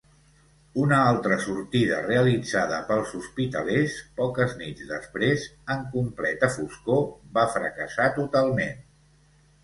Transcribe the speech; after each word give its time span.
Una 0.83 0.99
altra 1.07 1.35
sortida 1.41 1.97
realitzada 2.05 2.79
pels 2.87 3.11
hospitalers, 3.19 3.97
poques 4.19 4.55
nits 4.61 4.87
després, 4.93 5.43
en 5.75 5.83
completa 5.97 6.49
foscor, 6.55 7.03
va 7.37 7.43
fracassar 7.57 8.09
totalment. 8.17 8.81